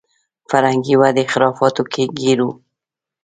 [0.49, 2.49] فرهنګي ودې خرافاتو کې ګیر و.